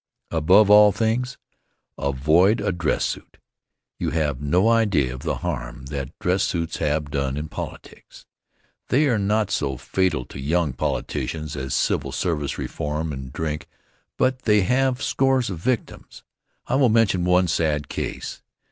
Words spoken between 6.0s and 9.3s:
dress suits have done in politics. They are